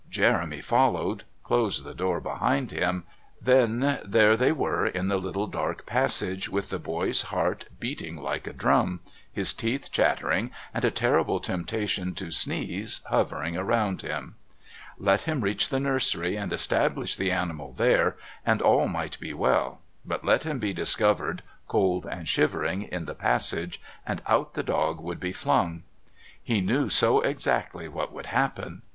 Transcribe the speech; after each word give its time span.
Jeremy 0.09 0.61
followed, 0.61 1.25
closed 1.43 1.83
the 1.83 1.93
door 1.93 2.19
behind 2.19 2.71
him; 2.71 3.03
then 3.39 3.99
there 4.03 4.35
they 4.35 4.51
were 4.51 4.83
in 4.87 5.09
the 5.09 5.17
little 5.17 5.45
dark 5.45 5.85
passage 5.85 6.49
with 6.49 6.69
the 6.71 6.79
boy's 6.79 7.21
heart 7.21 7.65
beating 7.79 8.17
like 8.17 8.47
a 8.47 8.53
drum, 8.53 9.01
his 9.31 9.53
teeth 9.53 9.91
chattering, 9.91 10.49
and 10.73 10.83
a 10.83 10.89
terrible 10.89 11.39
temptation 11.39 12.15
to 12.15 12.31
sneeze 12.31 13.01
hovering 13.11 13.55
around 13.55 14.01
him. 14.01 14.33
Let 14.97 15.21
him 15.25 15.41
reach 15.41 15.69
the 15.69 15.79
nursery 15.79 16.35
and 16.35 16.51
establish 16.51 17.15
the 17.15 17.29
animal 17.29 17.71
there 17.71 18.17
and 18.43 18.59
all 18.59 18.87
might 18.87 19.19
be 19.19 19.35
well, 19.35 19.81
but 20.03 20.25
let 20.25 20.41
them 20.41 20.57
be 20.57 20.73
discovered, 20.73 21.43
cold 21.67 22.07
and 22.07 22.27
shivering, 22.27 22.81
in 22.81 23.05
the 23.05 23.13
passage, 23.13 23.79
and 24.03 24.23
out 24.25 24.55
the 24.55 24.63
dog 24.63 24.99
would 24.99 25.19
be 25.19 25.31
flung. 25.31 25.83
He 26.41 26.59
knew 26.59 26.89
so 26.89 27.21
exactly 27.21 27.87
what 27.87 28.11
would 28.11 28.25
happen. 28.25 28.81